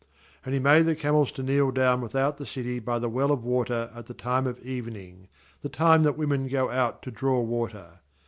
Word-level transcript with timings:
uAnd 0.43 0.53
he 0.53 0.57
made 0.59 0.81
the 0.87 0.95
camels 0.95 1.31
to 1.31 1.43
kneel 1.43 1.69
down 1.69 2.01
without 2.01 2.37
the 2.37 2.45
city 2.47 2.79
by 2.79 2.97
the 2.97 3.07
well 3.07 3.31
of 3.31 3.43
water 3.43 3.91
at 3.93 4.07
the 4.07 4.15
time 4.15 4.47
of 4.47 4.57
evening, 4.65 5.27
the 5.61 5.69
time 5.69 6.01
that 6.01 6.17
women 6.17 6.47
go 6.47 6.71
out 6.71 7.03
to 7.03 7.11
draw 7.11 7.39
water. 7.39 7.99